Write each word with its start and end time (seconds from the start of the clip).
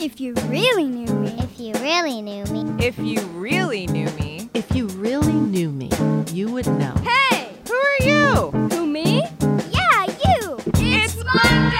If 0.00 0.18
you 0.18 0.32
really 0.46 0.84
knew 0.84 1.12
me. 1.12 1.36
If 1.40 1.60
you 1.60 1.74
really 1.74 2.22
knew 2.22 2.42
me. 2.46 2.64
If 2.82 2.98
you 2.98 3.20
really 3.32 3.86
knew 3.86 4.08
me. 4.12 4.48
If 4.54 4.74
you 4.74 4.86
really 4.86 5.34
knew 5.34 5.70
me, 5.70 5.90
you 6.32 6.50
would 6.50 6.66
know. 6.66 6.94
Hey! 7.04 7.52
Who 7.68 7.74
are 7.74 7.98
you? 8.00 8.50
Who, 8.70 8.86
me? 8.86 9.24
Yeah, 9.70 10.06
you! 10.24 10.58
It's 10.68 11.16
Monday! 11.34 11.76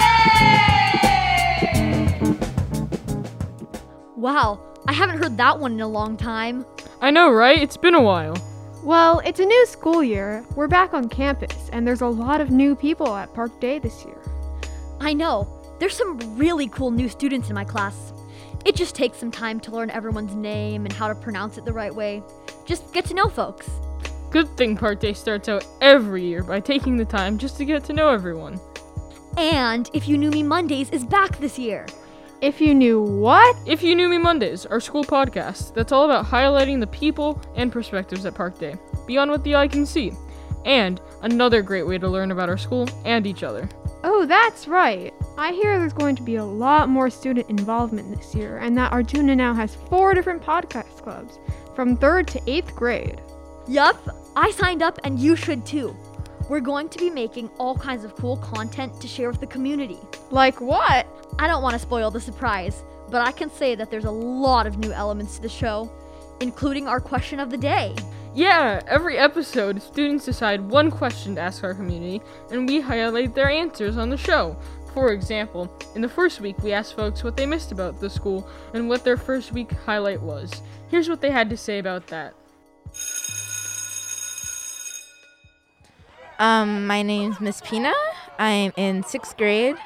Wow, 4.15 4.59
I 4.87 4.93
haven't 4.93 5.17
heard 5.17 5.35
that 5.37 5.59
one 5.59 5.71
in 5.71 5.81
a 5.81 5.87
long 5.87 6.15
time. 6.15 6.63
I 7.01 7.09
know, 7.09 7.31
right? 7.31 7.59
It's 7.59 7.75
been 7.75 7.95
a 7.95 8.01
while. 8.03 8.37
Well, 8.83 9.19
it's 9.25 9.39
a 9.39 9.45
new 9.45 9.65
school 9.65 10.03
year. 10.03 10.45
We're 10.55 10.67
back 10.67 10.93
on 10.93 11.09
campus, 11.09 11.71
and 11.73 11.87
there's 11.87 12.01
a 12.01 12.07
lot 12.07 12.39
of 12.39 12.51
new 12.51 12.75
people 12.75 13.15
at 13.15 13.33
Park 13.33 13.59
Day 13.59 13.79
this 13.79 14.05
year. 14.05 14.21
I 14.99 15.13
know. 15.13 15.57
There's 15.81 15.97
some 15.97 16.19
really 16.37 16.67
cool 16.67 16.91
new 16.91 17.09
students 17.09 17.49
in 17.49 17.55
my 17.55 17.63
class. 17.65 18.13
It 18.65 18.75
just 18.75 18.93
takes 18.93 19.17
some 19.17 19.31
time 19.31 19.59
to 19.61 19.71
learn 19.71 19.89
everyone's 19.89 20.35
name 20.35 20.85
and 20.85 20.93
how 20.93 21.07
to 21.07 21.15
pronounce 21.15 21.57
it 21.57 21.65
the 21.65 21.73
right 21.73 21.93
way. 21.93 22.21
Just 22.67 22.93
get 22.93 23.03
to 23.05 23.15
know 23.15 23.27
folks. 23.27 23.67
Good 24.29 24.47
thing 24.57 24.77
Park 24.77 24.99
Day 24.99 25.13
starts 25.13 25.49
out 25.49 25.65
every 25.81 26.23
year 26.23 26.43
by 26.43 26.59
taking 26.59 26.97
the 26.97 27.03
time 27.03 27.39
just 27.39 27.57
to 27.57 27.65
get 27.65 27.83
to 27.85 27.93
know 27.93 28.09
everyone. 28.09 28.59
And 29.37 29.89
If 29.91 30.07
You 30.07 30.19
Knew 30.19 30.29
Me 30.29 30.43
Mondays 30.43 30.91
is 30.91 31.03
back 31.03 31.39
this 31.39 31.57
year. 31.57 31.87
If 32.41 32.61
you 32.61 32.75
knew 32.75 33.01
what? 33.01 33.55
If 33.65 33.81
You 33.81 33.95
Knew 33.95 34.07
Me 34.07 34.19
Mondays, 34.19 34.67
our 34.67 34.79
school 34.79 35.03
podcast 35.03 35.73
that's 35.73 35.91
all 35.91 36.05
about 36.05 36.27
highlighting 36.27 36.79
the 36.79 36.85
people 36.85 37.41
and 37.55 37.71
perspectives 37.71 38.27
at 38.27 38.35
Park 38.35 38.59
Day, 38.59 38.75
beyond 39.07 39.31
what 39.31 39.43
the 39.43 39.55
eye 39.55 39.67
can 39.67 39.87
see. 39.87 40.13
And 40.63 41.01
another 41.23 41.63
great 41.63 41.87
way 41.87 41.97
to 41.97 42.07
learn 42.07 42.29
about 42.29 42.49
our 42.49 42.57
school 42.59 42.87
and 43.03 43.25
each 43.25 43.41
other. 43.41 43.67
Oh, 44.03 44.27
that's 44.27 44.67
right. 44.67 45.11
I 45.37 45.53
hear 45.53 45.79
there's 45.79 45.93
going 45.93 46.15
to 46.17 46.23
be 46.23 46.35
a 46.35 46.45
lot 46.45 46.89
more 46.89 47.09
student 47.09 47.49
involvement 47.49 48.15
this 48.15 48.35
year, 48.35 48.57
and 48.57 48.77
that 48.77 48.91
Arjuna 48.91 49.35
now 49.35 49.53
has 49.53 49.75
four 49.75 50.13
different 50.13 50.43
podcast 50.43 51.01
clubs, 51.01 51.39
from 51.75 51.95
third 51.95 52.27
to 52.29 52.41
eighth 52.47 52.75
grade. 52.75 53.21
Yup, 53.67 53.97
I 54.35 54.51
signed 54.51 54.81
up 54.81 54.99
and 55.03 55.19
you 55.19 55.35
should 55.35 55.65
too. 55.65 55.95
We're 56.49 56.59
going 56.59 56.89
to 56.89 56.99
be 56.99 57.09
making 57.09 57.49
all 57.57 57.77
kinds 57.77 58.03
of 58.03 58.15
cool 58.15 58.37
content 58.37 58.99
to 58.99 59.07
share 59.07 59.29
with 59.29 59.39
the 59.39 59.47
community. 59.47 59.99
Like 60.31 60.59
what? 60.59 61.07
I 61.39 61.47
don't 61.47 61.63
want 61.63 61.73
to 61.73 61.79
spoil 61.79 62.11
the 62.11 62.19
surprise, 62.19 62.83
but 63.09 63.25
I 63.25 63.31
can 63.31 63.49
say 63.49 63.75
that 63.75 63.89
there's 63.89 64.05
a 64.05 64.11
lot 64.11 64.67
of 64.67 64.77
new 64.77 64.91
elements 64.91 65.37
to 65.37 65.41
the 65.41 65.49
show, 65.49 65.89
including 66.41 66.87
our 66.87 66.99
question 66.99 67.39
of 67.39 67.49
the 67.49 67.57
day. 67.57 67.95
Yeah, 68.33 68.81
every 68.87 69.17
episode, 69.17 69.81
students 69.81 70.23
decide 70.23 70.61
one 70.61 70.89
question 70.89 71.35
to 71.35 71.41
ask 71.41 71.65
our 71.65 71.73
community, 71.73 72.21
and 72.49 72.67
we 72.67 72.79
highlight 72.79 73.35
their 73.35 73.49
answers 73.49 73.97
on 73.97 74.09
the 74.09 74.17
show. 74.17 74.55
For 74.93 75.13
example, 75.13 75.71
in 75.95 76.01
the 76.01 76.09
first 76.09 76.41
week, 76.41 76.57
we 76.59 76.73
asked 76.73 76.95
folks 76.95 77.23
what 77.23 77.37
they 77.37 77.45
missed 77.45 77.71
about 77.71 78.01
the 78.01 78.09
school 78.09 78.47
and 78.73 78.89
what 78.89 79.03
their 79.05 79.15
first 79.15 79.53
week 79.53 79.71
highlight 79.71 80.21
was. 80.21 80.61
Here's 80.89 81.07
what 81.07 81.21
they 81.21 81.31
had 81.31 81.49
to 81.49 81.57
say 81.57 81.79
about 81.79 82.07
that. 82.07 82.33
Um, 86.39 86.87
my 86.87 87.03
name's 87.03 87.39
Miss 87.39 87.61
Pina. 87.61 87.93
I'm 88.37 88.73
in 88.75 89.03
sixth 89.03 89.37
grade 89.37 89.77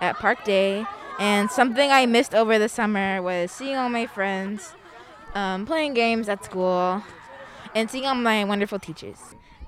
at 0.00 0.16
Park 0.16 0.44
Day, 0.44 0.86
and 1.18 1.50
something 1.50 1.90
I 1.90 2.06
missed 2.06 2.34
over 2.34 2.58
the 2.58 2.68
summer 2.68 3.20
was 3.20 3.50
seeing 3.50 3.76
all 3.76 3.88
my 3.90 4.06
friends, 4.06 4.74
um, 5.34 5.66
playing 5.66 5.92
games 5.92 6.28
at 6.28 6.44
school, 6.44 7.02
and 7.74 7.90
seeing 7.90 8.06
all 8.06 8.14
my 8.14 8.44
wonderful 8.44 8.78
teachers. 8.78 9.18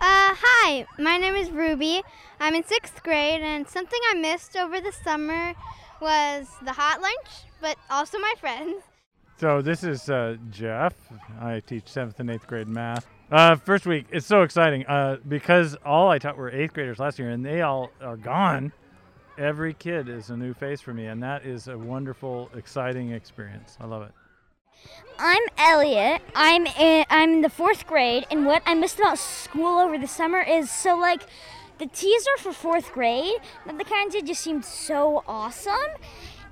Uh, 0.08 0.36
hi, 0.38 0.86
my 1.00 1.16
name 1.16 1.34
is 1.34 1.50
Ruby. 1.50 2.00
I'm 2.38 2.54
in 2.54 2.62
sixth 2.62 3.02
grade, 3.02 3.40
and 3.40 3.66
something 3.66 3.98
I 4.12 4.14
missed 4.14 4.56
over 4.56 4.80
the 4.80 4.92
summer 4.92 5.52
was 6.00 6.46
the 6.64 6.70
hot 6.70 7.02
lunch, 7.02 7.26
but 7.60 7.76
also 7.90 8.16
my 8.20 8.32
friends. 8.38 8.84
So 9.40 9.60
this 9.62 9.82
is 9.82 10.08
uh, 10.08 10.36
Jeff. 10.48 10.94
I 11.40 11.58
teach 11.58 11.88
seventh 11.88 12.20
and 12.20 12.30
eighth 12.30 12.46
grade 12.46 12.68
math. 12.68 13.04
Uh, 13.32 13.56
first 13.56 13.84
week, 13.84 14.06
it's 14.12 14.26
so 14.26 14.42
exciting 14.42 14.86
uh, 14.86 15.16
because 15.26 15.76
all 15.84 16.08
I 16.08 16.20
taught 16.20 16.36
were 16.36 16.50
eighth 16.50 16.75
graders 16.75 17.00
last 17.00 17.19
year, 17.19 17.31
and 17.31 17.44
they 17.44 17.62
all 17.62 17.91
are 18.00 18.16
gone. 18.16 18.70
Every 19.36 19.75
kid 19.75 20.08
is 20.08 20.31
a 20.31 20.36
new 20.36 20.54
face 20.54 20.81
for 20.81 20.94
me, 20.94 21.06
and 21.06 21.20
that 21.25 21.44
is 21.44 21.66
a 21.66 21.76
wonderful, 21.76 22.48
exciting 22.54 23.10
experience. 23.10 23.76
I 23.81 23.86
love 23.86 24.02
it. 24.02 24.12
I'm 25.19 25.42
Elliot. 25.56 26.20
I'm 26.34 26.66
in, 26.66 27.06
I'm 27.09 27.32
in 27.34 27.41
the 27.41 27.48
fourth 27.48 27.87
grade, 27.87 28.26
and 28.31 28.44
what 28.44 28.62
I 28.66 28.75
missed 28.75 28.98
about 28.98 29.19
school 29.19 29.78
over 29.78 29.97
the 29.97 30.06
summer 30.06 30.42
is 30.42 30.70
so 30.70 30.97
like 30.97 31.22
the 31.78 31.87
teaser 31.87 32.37
for 32.38 32.53
fourth 32.53 32.92
grade 32.92 33.37
that 33.64 33.78
the 33.78 33.84
kind 33.84 34.10
did 34.10 34.26
just 34.26 34.42
seemed 34.42 34.64
so 34.64 35.25
awesome, 35.26 35.75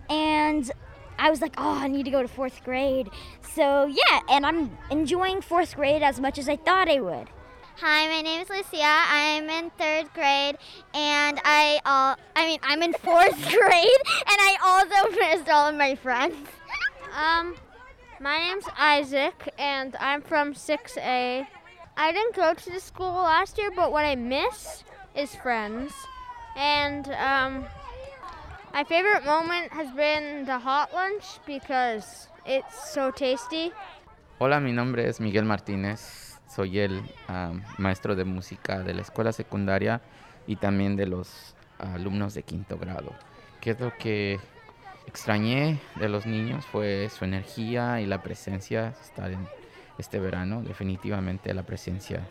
and 0.08 0.72
I 1.18 1.28
was 1.28 1.42
like, 1.42 1.54
oh, 1.58 1.78
I 1.78 1.88
need 1.88 2.04
to 2.04 2.10
go 2.10 2.22
to 2.22 2.28
fourth 2.28 2.64
grade. 2.64 3.10
So 3.42 3.84
yeah, 3.84 4.20
and 4.30 4.46
I'm 4.46 4.78
enjoying 4.90 5.42
fourth 5.42 5.76
grade 5.76 6.02
as 6.02 6.18
much 6.18 6.38
as 6.38 6.48
I 6.48 6.56
thought 6.56 6.88
I 6.88 7.00
would. 7.00 7.28
Hi, 7.76 8.06
my 8.08 8.22
name 8.22 8.40
is 8.40 8.48
Lucia. 8.48 8.82
I'm 8.82 9.50
in 9.50 9.70
third 9.70 10.12
grade, 10.14 10.56
and 10.94 11.38
I 11.44 11.80
all 11.84 12.16
I 12.34 12.46
mean 12.46 12.60
I'm 12.62 12.82
in 12.82 12.94
fourth 12.94 13.36
grade, 13.50 14.02
and 14.08 14.38
I 14.40 14.56
also 14.62 15.10
missed 15.20 15.50
all 15.50 15.68
of 15.68 15.74
my 15.74 15.94
friends. 15.96 16.48
Um, 17.14 17.56
my 18.20 18.38
name's 18.38 18.64
Isaac, 18.78 19.52
and 19.58 19.96
I'm 19.96 20.22
from 20.22 20.54
6A. 20.54 21.46
I 21.96 22.12
didn't 22.12 22.34
go 22.34 22.54
to 22.54 22.70
the 22.70 22.80
school 22.80 23.12
last 23.12 23.58
year, 23.58 23.70
but 23.74 23.92
what 23.92 24.04
I 24.04 24.14
miss 24.14 24.84
is 25.14 25.34
friends. 25.36 25.92
And 26.56 27.08
um, 27.12 27.64
my 28.72 28.84
favorite 28.84 29.24
moment 29.24 29.72
has 29.72 29.90
been 29.92 30.44
the 30.44 30.58
hot 30.58 30.92
lunch 30.92 31.24
because 31.46 32.28
it's 32.46 32.92
so 32.92 33.10
tasty. 33.10 33.72
Hola, 34.38 34.60
mi 34.60 34.72
nombre 34.72 35.08
es 35.08 35.20
Miguel 35.20 35.44
Martínez. 35.44 36.38
Soy 36.48 36.78
el 36.78 37.02
um, 37.28 37.62
maestro 37.78 38.14
de 38.14 38.24
música 38.24 38.80
de 38.82 38.94
la 38.94 39.02
escuela 39.02 39.32
secundaria 39.32 40.00
y 40.46 40.56
también 40.56 40.96
de 40.96 41.06
los 41.06 41.54
alumnos 41.78 42.34
de 42.34 42.42
quinto 42.42 42.78
grado. 42.78 43.12
¿Qué 43.60 43.70
es 43.70 43.80
lo 43.80 43.92
que 43.96 44.38
extrañé 45.06 45.80
de 45.96 46.08
los 46.08 46.26
niños? 46.26 46.64
Fue 46.66 47.08
su 47.10 47.24
energía 47.24 48.00
y 48.00 48.06
la 48.06 48.22
presencia. 48.22 48.94
Estar 49.02 49.30
en 49.30 49.46
este 49.98 50.18
verano, 50.18 50.62
definitivamente 50.62 51.52
la 51.54 51.62
presencia 51.62 52.26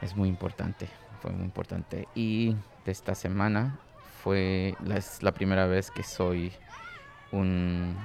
es 0.00 0.16
muy 0.16 0.28
importante. 0.28 0.88
Fue 1.20 1.30
muy 1.30 1.44
importante. 1.44 2.08
Y 2.14 2.56
de 2.84 2.92
esta 2.92 3.14
semana 3.14 3.78
fue 4.22 4.74
la, 5.20 5.32
primera 5.32 5.66
vez 5.66 5.90
que 5.90 6.02
soy 6.02 6.52
un 7.30 7.96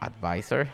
advisor 0.00 0.66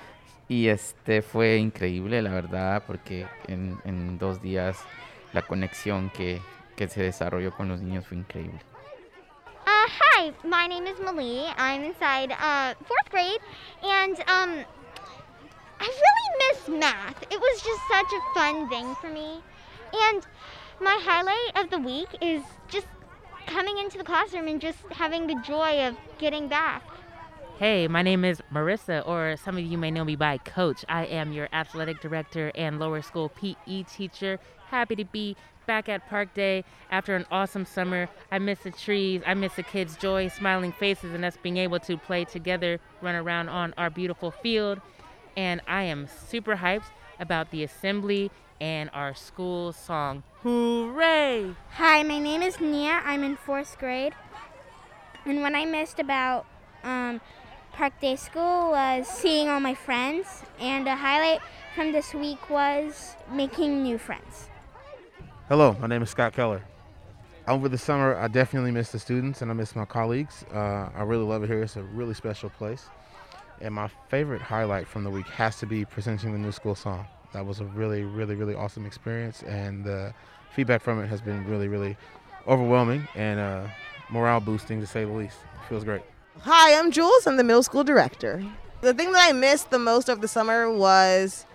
y 0.48 0.68
este 0.68 1.20
fue 1.20 1.58
increíble 1.58 2.22
la 2.22 2.30
verdad 2.30 2.82
porque 2.86 3.26
en, 3.46 3.78
en 3.84 4.18
dos 4.18 4.40
días 4.40 4.78
la 5.32 5.42
conexión 5.42 6.10
que, 6.10 6.40
que 6.76 6.88
se 6.88 7.02
desarrolló 7.02 7.52
con 7.52 7.68
los 7.68 7.80
niños 7.82 8.06
fue 8.06 8.16
increíble. 8.16 8.58
My 10.44 10.66
name 10.66 10.86
is 10.86 10.98
Malie. 11.00 11.46
I'm 11.56 11.84
inside 11.84 12.32
uh, 12.32 12.74
fourth 12.86 13.10
grade, 13.10 13.40
and 13.82 14.18
um, 14.20 14.64
I 15.80 15.86
really 15.86 16.52
miss 16.52 16.68
math. 16.80 17.22
It 17.30 17.40
was 17.40 17.62
just 17.62 17.80
such 17.90 18.12
a 18.12 18.34
fun 18.34 18.68
thing 18.68 18.94
for 18.96 19.08
me. 19.08 19.40
And 19.92 20.26
my 20.80 20.98
highlight 21.02 21.64
of 21.64 21.70
the 21.70 21.78
week 21.78 22.08
is 22.20 22.42
just 22.68 22.86
coming 23.46 23.78
into 23.78 23.98
the 23.98 24.04
classroom 24.04 24.48
and 24.48 24.60
just 24.60 24.78
having 24.90 25.26
the 25.26 25.36
joy 25.46 25.86
of 25.86 25.96
getting 26.18 26.48
back. 26.48 26.82
Hey, 27.58 27.88
my 27.88 28.02
name 28.02 28.24
is 28.24 28.40
Marissa, 28.52 29.06
or 29.08 29.36
some 29.36 29.56
of 29.56 29.64
you 29.64 29.78
may 29.78 29.90
know 29.90 30.04
me 30.04 30.14
by 30.14 30.38
Coach. 30.38 30.84
I 30.88 31.06
am 31.06 31.32
your 31.32 31.48
athletic 31.52 32.00
director 32.00 32.52
and 32.54 32.78
lower 32.78 33.02
school 33.02 33.30
PE 33.30 33.82
teacher. 33.84 34.38
Happy 34.66 34.94
to 34.94 35.04
be 35.04 35.36
back 35.68 35.88
at 35.88 36.08
Park 36.08 36.32
Day 36.34 36.64
after 36.90 37.14
an 37.14 37.26
awesome 37.30 37.66
summer. 37.66 38.08
I 38.32 38.40
miss 38.40 38.60
the 38.60 38.72
trees, 38.72 39.22
I 39.24 39.34
miss 39.34 39.54
the 39.54 39.62
kids' 39.62 39.96
joy, 39.96 40.28
smiling 40.28 40.72
faces, 40.72 41.12
and 41.12 41.24
us 41.24 41.36
being 41.40 41.58
able 41.58 41.78
to 41.80 41.98
play 41.98 42.24
together, 42.24 42.80
run 43.02 43.14
around 43.14 43.50
on 43.50 43.74
our 43.76 43.90
beautiful 43.90 44.32
field. 44.32 44.80
And 45.36 45.60
I 45.68 45.84
am 45.84 46.08
super 46.08 46.56
hyped 46.56 46.90
about 47.20 47.50
the 47.50 47.62
assembly 47.62 48.30
and 48.60 48.90
our 48.92 49.14
school 49.14 49.72
song. 49.72 50.22
Hooray! 50.42 51.54
Hi, 51.72 52.02
my 52.02 52.18
name 52.18 52.42
is 52.42 52.58
Nia. 52.60 53.02
I'm 53.04 53.22
in 53.22 53.36
fourth 53.36 53.78
grade. 53.78 54.14
And 55.26 55.42
what 55.42 55.54
I 55.54 55.66
missed 55.66 56.00
about 56.00 56.46
um, 56.82 57.20
Park 57.74 58.00
Day 58.00 58.16
School 58.16 58.70
was 58.70 59.06
seeing 59.06 59.48
all 59.48 59.60
my 59.60 59.74
friends. 59.74 60.42
And 60.58 60.88
a 60.88 60.96
highlight 60.96 61.40
from 61.74 61.92
this 61.92 62.14
week 62.14 62.48
was 62.48 63.16
making 63.30 63.82
new 63.82 63.98
friends. 63.98 64.48
Hello, 65.48 65.74
my 65.80 65.86
name 65.86 66.02
is 66.02 66.10
Scott 66.10 66.34
Keller. 66.34 66.62
Over 67.46 67.70
the 67.70 67.78
summer, 67.78 68.14
I 68.14 68.28
definitely 68.28 68.70
miss 68.70 68.92
the 68.92 68.98
students 68.98 69.40
and 69.40 69.50
I 69.50 69.54
miss 69.54 69.74
my 69.74 69.86
colleagues. 69.86 70.44
Uh, 70.52 70.90
I 70.94 71.04
really 71.04 71.24
love 71.24 71.42
it 71.42 71.46
here. 71.46 71.62
It's 71.62 71.76
a 71.76 71.82
really 71.84 72.12
special 72.12 72.50
place. 72.50 72.84
And 73.62 73.72
my 73.74 73.88
favorite 74.10 74.42
highlight 74.42 74.86
from 74.86 75.04
the 75.04 75.10
week 75.10 75.26
has 75.28 75.58
to 75.60 75.66
be 75.66 75.86
presenting 75.86 76.32
the 76.32 76.38
new 76.38 76.52
school 76.52 76.74
song. 76.74 77.06
That 77.32 77.46
was 77.46 77.60
a 77.60 77.64
really, 77.64 78.02
really, 78.02 78.34
really 78.34 78.54
awesome 78.54 78.84
experience, 78.84 79.42
and 79.44 79.82
the 79.84 80.12
feedback 80.54 80.82
from 80.82 81.02
it 81.02 81.06
has 81.06 81.22
been 81.22 81.46
really, 81.46 81.68
really 81.68 81.96
overwhelming 82.46 83.08
and 83.14 83.40
uh, 83.40 83.68
morale 84.10 84.40
boosting 84.40 84.82
to 84.82 84.86
say 84.86 85.06
the 85.06 85.12
least. 85.12 85.38
It 85.62 85.68
feels 85.70 85.82
great. 85.82 86.02
Hi, 86.40 86.78
I'm 86.78 86.90
Jules. 86.90 87.26
I'm 87.26 87.38
the 87.38 87.44
middle 87.44 87.62
school 87.62 87.84
director. 87.84 88.44
The 88.82 88.92
thing 88.92 89.12
that 89.12 89.30
I 89.30 89.32
missed 89.32 89.70
the 89.70 89.78
most 89.78 90.10
of 90.10 90.20
the 90.20 90.28
summer 90.28 90.70
was 90.70 91.46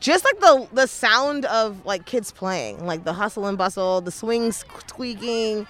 just 0.00 0.24
like 0.24 0.38
the 0.40 0.68
the 0.72 0.86
sound 0.86 1.44
of 1.46 1.84
like 1.84 2.04
kids 2.04 2.30
playing, 2.30 2.86
like 2.86 3.04
the 3.04 3.12
hustle 3.12 3.46
and 3.46 3.58
bustle, 3.58 4.00
the 4.00 4.10
swings 4.10 4.64
squeaking, 4.86 5.66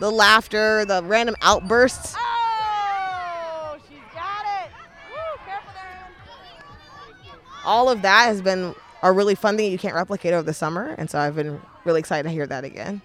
the 0.00 0.10
laughter, 0.10 0.84
the 0.84 1.02
random 1.04 1.36
outbursts. 1.42 2.14
Oh, 2.18 3.76
she's 3.88 3.98
got 4.12 4.44
it. 4.44 4.70
Woo, 5.10 5.38
careful 5.46 5.72
there. 5.74 7.34
All 7.64 7.88
of 7.88 8.02
that 8.02 8.26
has 8.26 8.42
been 8.42 8.74
a 9.02 9.12
really 9.12 9.34
fun 9.34 9.56
thing 9.56 9.70
you 9.70 9.78
can't 9.78 9.94
replicate 9.94 10.32
over 10.32 10.42
the 10.42 10.54
summer, 10.54 10.94
and 10.98 11.10
so 11.10 11.18
I've 11.18 11.36
been 11.36 11.60
really 11.84 12.00
excited 12.00 12.24
to 12.24 12.30
hear 12.30 12.46
that 12.46 12.64
again. 12.64 13.02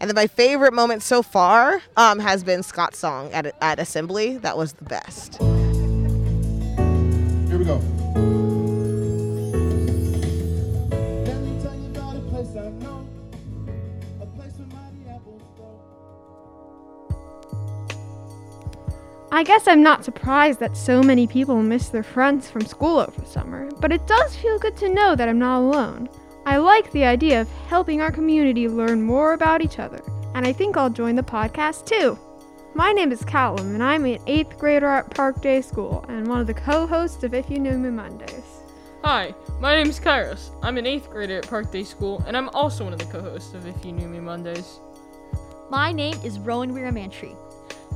And 0.00 0.08
then 0.08 0.14
my 0.14 0.26
favorite 0.26 0.72
moment 0.72 1.02
so 1.02 1.22
far 1.22 1.82
um, 1.96 2.20
has 2.20 2.42
been 2.42 2.62
Scott's 2.62 2.98
song 2.98 3.30
at, 3.32 3.54
at 3.60 3.78
Assembly. 3.78 4.38
That 4.38 4.56
was 4.56 4.72
the 4.72 4.84
best. 4.84 5.38
Go. 7.70 7.80
I 19.32 19.44
guess 19.44 19.68
I'm 19.68 19.82
not 19.82 20.04
surprised 20.04 20.58
that 20.58 20.76
so 20.76 21.02
many 21.02 21.28
people 21.28 21.62
miss 21.62 21.88
their 21.88 22.02
friends 22.02 22.50
from 22.50 22.62
school 22.62 22.98
over 22.98 23.24
summer, 23.24 23.70
but 23.78 23.92
it 23.92 24.04
does 24.08 24.34
feel 24.34 24.58
good 24.58 24.76
to 24.78 24.88
know 24.88 25.14
that 25.14 25.28
I'm 25.28 25.38
not 25.38 25.60
alone. 25.60 26.08
I 26.44 26.56
like 26.56 26.90
the 26.90 27.04
idea 27.04 27.40
of 27.40 27.48
helping 27.68 28.00
our 28.00 28.10
community 28.10 28.66
learn 28.66 29.00
more 29.00 29.34
about 29.34 29.62
each 29.62 29.78
other, 29.78 30.02
and 30.34 30.44
I 30.44 30.52
think 30.52 30.76
I'll 30.76 30.90
join 30.90 31.14
the 31.14 31.22
podcast 31.22 31.86
too. 31.86 32.18
My 32.74 32.92
name 32.92 33.10
is 33.10 33.24
Callum, 33.24 33.74
and 33.74 33.82
I'm 33.82 34.04
an 34.04 34.18
8th 34.26 34.56
grader 34.56 34.86
at 34.86 35.10
Park 35.10 35.40
Day 35.40 35.60
School 35.60 36.04
and 36.08 36.28
one 36.28 36.40
of 36.40 36.46
the 36.46 36.54
co 36.54 36.86
hosts 36.86 37.24
of 37.24 37.34
If 37.34 37.50
You 37.50 37.58
Knew 37.58 37.76
Me 37.76 37.90
Mondays. 37.90 38.44
Hi, 39.02 39.34
my 39.58 39.74
name 39.74 39.88
is 39.88 39.98
Kairos. 39.98 40.50
I'm 40.62 40.78
an 40.78 40.84
8th 40.84 41.10
grader 41.10 41.38
at 41.38 41.48
Park 41.48 41.72
Day 41.72 41.82
School, 41.82 42.22
and 42.28 42.36
I'm 42.36 42.48
also 42.50 42.84
one 42.84 42.92
of 42.92 43.00
the 43.00 43.06
co 43.06 43.20
hosts 43.20 43.54
of 43.54 43.66
If 43.66 43.84
You 43.84 43.90
Knew 43.90 44.06
Me 44.06 44.20
Mondays. 44.20 44.78
My 45.68 45.90
name 45.90 46.16
is 46.22 46.38
Rowan 46.38 46.72
Weeramantry. 46.72 47.34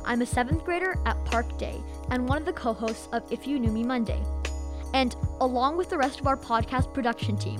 I'm 0.03 0.21
a 0.21 0.25
7th 0.25 0.65
grader 0.65 0.99
at 1.05 1.23
Park 1.23 1.57
Day 1.57 1.81
and 2.11 2.27
one 2.27 2.39
of 2.39 2.45
the 2.45 2.53
co 2.53 2.73
hosts 2.73 3.07
of 3.13 3.23
If 3.31 3.47
You 3.47 3.59
Knew 3.59 3.71
Me 3.71 3.83
Monday. 3.83 4.21
And 4.93 5.15
along 5.39 5.77
with 5.77 5.89
the 5.89 5.97
rest 5.97 6.19
of 6.19 6.27
our 6.27 6.37
podcast 6.37 6.93
production 6.93 7.37
team, 7.37 7.59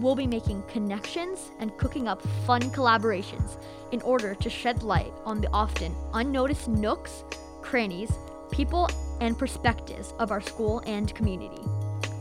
we'll 0.00 0.14
be 0.14 0.26
making 0.26 0.62
connections 0.62 1.50
and 1.58 1.76
cooking 1.78 2.08
up 2.08 2.22
fun 2.46 2.62
collaborations 2.62 3.58
in 3.92 4.00
order 4.02 4.34
to 4.34 4.50
shed 4.50 4.82
light 4.82 5.12
on 5.24 5.40
the 5.40 5.50
often 5.52 5.94
unnoticed 6.14 6.68
nooks, 6.68 7.24
crannies, 7.62 8.12
people, 8.50 8.88
and 9.20 9.38
perspectives 9.38 10.14
of 10.18 10.30
our 10.30 10.40
school 10.40 10.82
and 10.86 11.14
community. 11.14 11.62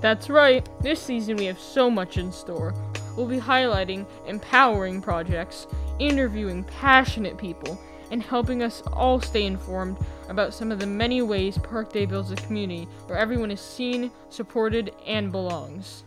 That's 0.02 0.30
right, 0.30 0.68
this 0.82 1.02
season 1.02 1.38
we 1.38 1.46
have 1.46 1.60
so 1.60 1.90
much 1.90 2.18
in 2.18 2.32
store. 2.32 2.74
We'll 3.16 3.28
be 3.28 3.40
highlighting 3.40 4.06
empowering 4.28 5.02
projects, 5.02 5.68
interviewing 6.00 6.64
passionate 6.66 7.38
people, 7.38 7.80
and 8.12 8.22
helping 8.22 8.62
us 8.62 8.84
all 8.94 9.20
stay 9.22 9.46
informed 9.46 9.98
about 10.30 10.54
some 10.54 10.72
of 10.72 10.80
the 10.80 10.86
many 10.86 11.22
ways 11.22 11.58
Park 11.58 11.92
Day 11.92 12.06
builds 12.06 12.32
a 12.32 12.36
community 12.36 12.88
where 13.08 13.18
everyone 13.18 13.50
is 13.50 13.62
seen, 13.62 14.12
supported, 14.30 14.94
and 15.06 15.32
belongs. 15.32 16.04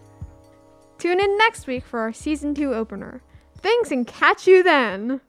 Tune 0.98 1.20
in 1.20 1.36
next 1.38 1.66
week 1.66 1.84
for 1.84 2.00
our 2.00 2.12
season 2.12 2.54
2 2.54 2.74
opener. 2.74 3.20
Thanks 3.58 3.90
and 3.90 4.06
catch 4.06 4.46
you 4.46 4.62
then! 4.62 5.20